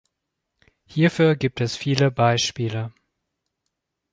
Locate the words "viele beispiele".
1.77-2.91